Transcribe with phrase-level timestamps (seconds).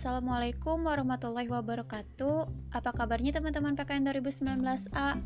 [0.00, 2.48] Assalamualaikum warahmatullahi wabarakatuh.
[2.72, 5.20] Apa kabarnya teman-teman PKN 2019A?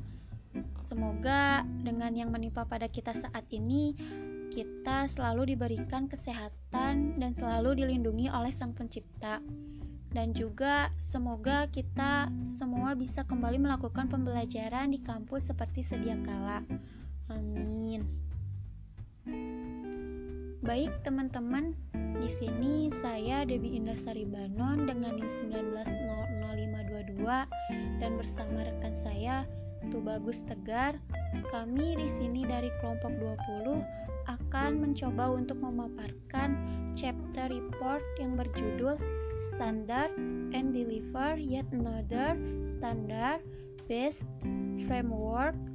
[0.75, 3.95] Semoga dengan yang menimpa pada kita saat ini,
[4.51, 9.39] kita selalu diberikan kesehatan dan selalu dilindungi oleh Sang Pencipta.
[10.11, 16.67] Dan juga semoga kita semua bisa kembali melakukan pembelajaran di kampus seperti sedia kala.
[17.31, 18.03] Amin.
[20.65, 27.21] Baik teman-teman, di sini saya Debi Indasari Banon dengan NIM 190522
[28.01, 29.45] dan bersama rekan saya
[29.93, 30.97] Tubagus Tegar.
[31.53, 33.85] Kami di sini dari kelompok 20
[34.25, 36.57] akan mencoba untuk memaparkan
[36.97, 38.97] chapter report yang berjudul
[39.37, 40.17] Standard
[40.57, 43.45] and Deliver Yet Another Standard
[43.85, 44.25] Based
[44.89, 45.74] Framework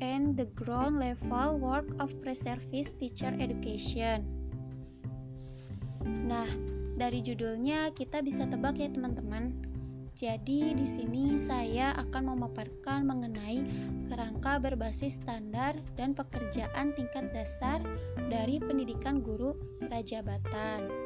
[0.00, 4.24] and the ground level work of pre-service teacher education.
[6.04, 6.48] Nah,
[6.96, 9.52] dari judulnya kita bisa tebak ya teman-teman.
[10.16, 13.60] Jadi di sini saya akan memaparkan mengenai
[14.08, 17.84] kerangka berbasis standar dan pekerjaan tingkat dasar
[18.32, 19.52] dari pendidikan guru
[19.84, 21.05] prajabatan.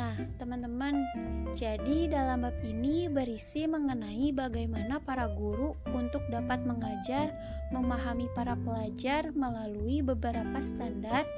[0.00, 1.04] Nah, teman-teman,
[1.52, 7.36] jadi dalam bab ini berisi mengenai bagaimana para guru untuk dapat mengajar,
[7.68, 11.28] memahami para pelajar melalui beberapa standar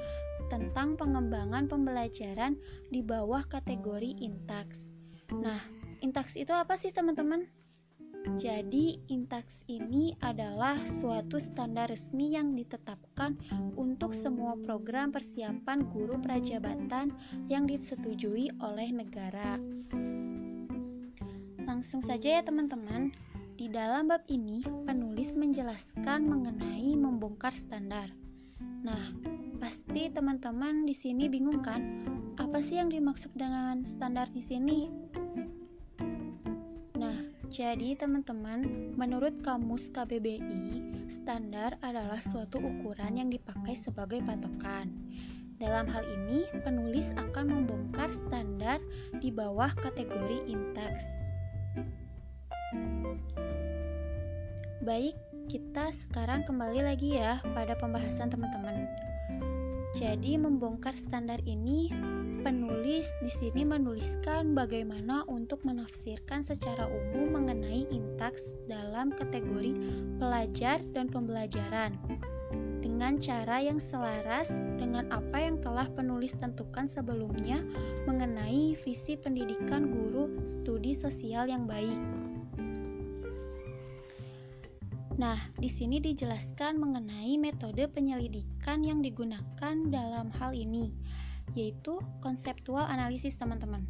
[0.47, 2.55] tentang pengembangan pembelajaran
[2.87, 4.95] di bawah kategori Intax.
[5.35, 5.59] Nah,
[5.99, 7.43] Intax itu apa sih, teman-teman?
[8.23, 13.35] Jadi, Intax ini adalah suatu standar resmi yang ditetapkan
[13.75, 17.11] untuk semua program persiapan guru prajabatan
[17.51, 19.59] yang disetujui oleh negara.
[21.67, 23.11] Langsung saja ya teman-teman,
[23.59, 28.07] di dalam bab ini penulis menjelaskan mengenai membongkar standar.
[28.87, 29.03] Nah,
[29.59, 32.07] pasti teman-teman di sini bingung kan?
[32.39, 34.89] Apa sih yang dimaksud dengan standar di sini?
[37.53, 38.65] Jadi, teman-teman,
[38.97, 44.89] menurut Kamus KBBI, standar adalah suatu ukuran yang dipakai sebagai patokan.
[45.61, 48.81] Dalam hal ini, penulis akan membongkar standar
[49.21, 51.21] di bawah kategori Intax.
[54.81, 55.13] Baik,
[55.45, 58.89] kita sekarang kembali lagi ya pada pembahasan teman-teman.
[59.93, 61.93] Jadi, membongkar standar ini
[62.43, 69.71] penulis di sini menuliskan bagaimana untuk menafsirkan secara umum mengenai intaks dalam kategori
[70.19, 71.95] pelajar dan pembelajaran
[72.83, 77.63] dengan cara yang selaras dengan apa yang telah penulis tentukan sebelumnya
[78.03, 81.99] mengenai visi pendidikan guru studi sosial yang baik.
[85.15, 90.91] Nah, di sini dijelaskan mengenai metode penyelidikan yang digunakan dalam hal ini
[91.53, 93.83] yaitu konseptual analisis teman-teman.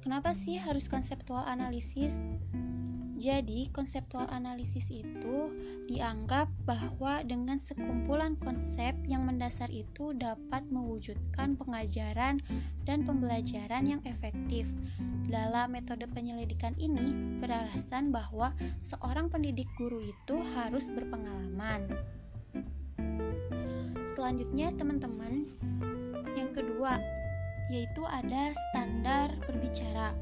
[0.00, 2.24] Kenapa sih harus konseptual analisis?
[3.20, 5.52] Jadi, konseptual analisis itu
[5.84, 12.40] dianggap bahwa dengan sekumpulan konsep yang mendasar itu dapat mewujudkan pengajaran
[12.88, 14.72] dan pembelajaran yang efektif.
[15.28, 17.12] Dalam metode penyelidikan ini,
[17.44, 21.92] beralasan bahwa seorang pendidik guru itu harus berpengalaman.
[24.00, 25.44] Selanjutnya, teman-teman,
[26.40, 26.96] yang kedua,
[27.68, 30.16] yaitu ada standar berbicara.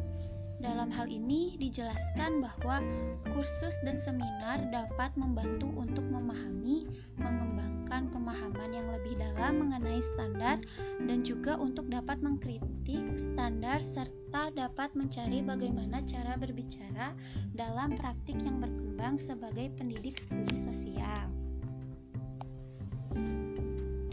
[0.59, 2.83] Dalam hal ini dijelaskan bahwa
[3.31, 6.83] kursus dan seminar dapat membantu untuk memahami,
[7.15, 10.59] mengembangkan pemahaman yang lebih dalam mengenai standar
[11.06, 17.15] dan juga untuk dapat mengkritik standar serta dapat mencari bagaimana cara berbicara
[17.55, 21.38] dalam praktik yang berkembang sebagai pendidik studi sosial.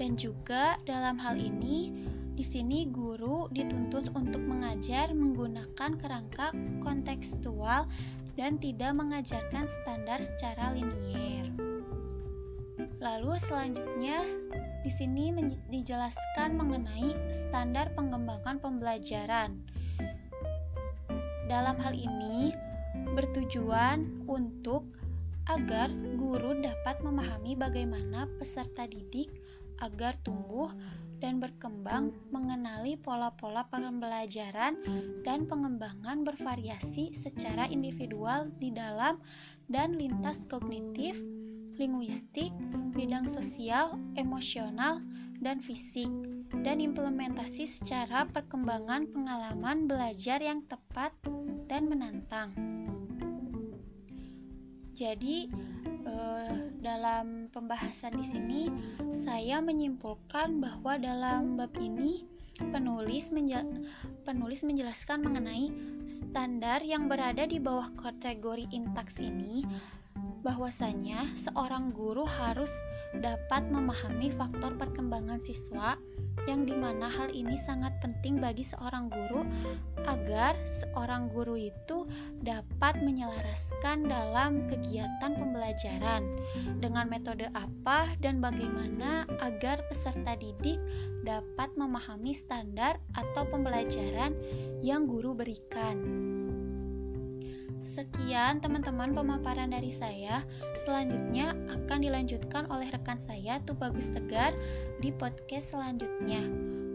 [0.06, 1.90] Dan juga dalam hal ini,
[2.38, 7.90] di sini guru dituntut untuk mengajar menggunakan kerangka kontekstual
[8.38, 11.50] dan tidak mengajarkan standar secara linier.
[13.02, 14.22] Lalu selanjutnya
[14.86, 15.34] di sini
[15.74, 19.58] dijelaskan mengenai standar pengembangan pembelajaran.
[21.50, 22.54] Dalam hal ini
[23.18, 24.86] bertujuan untuk
[25.50, 29.34] agar guru dapat memahami bagaimana peserta didik
[29.82, 30.72] agar tumbuh
[31.24, 34.78] dan berkembang mengenali pola-pola pembelajaran
[35.24, 39.18] dan pengembangan bervariasi secara individual di dalam
[39.72, 41.18] dan lintas kognitif,
[41.80, 42.52] linguistik,
[42.94, 45.02] bidang sosial, emosional,
[45.40, 46.08] dan fisik,
[46.62, 51.12] dan implementasi secara perkembangan pengalaman belajar yang tepat
[51.66, 52.54] dan menantang.
[54.96, 55.52] Jadi,
[56.06, 58.62] eh, dalam pembahasan di sini
[59.10, 62.26] saya menyimpulkan bahwa dalam bab ini
[62.72, 63.68] penulis menja
[64.24, 65.74] penulis menjelaskan mengenai
[66.08, 69.68] standar yang berada di bawah kategori intaks ini
[70.46, 72.72] bahwasanya seorang guru harus
[73.20, 75.96] dapat memahami faktor perkembangan siswa
[76.46, 79.48] yang di mana hal ini sangat penting bagi seorang guru
[80.06, 82.06] agar seorang guru itu
[82.44, 86.22] dapat menyelaraskan dalam kegiatan pembelajaran
[86.84, 90.78] dengan metode apa dan bagaimana agar peserta didik
[91.26, 94.38] dapat memahami standar atau pembelajaran
[94.86, 95.98] yang guru berikan.
[97.86, 100.42] Sekian teman-teman pemaparan dari saya.
[100.74, 104.58] Selanjutnya akan dilanjutkan oleh rekan saya Tubagus Tegar
[105.06, 106.42] di podcast selanjutnya.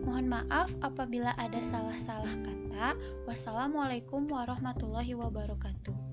[0.02, 2.98] Mohon maaf apabila ada salah-salah kata.
[3.22, 6.09] Wassalamualaikum warahmatullahi wabarakatuh.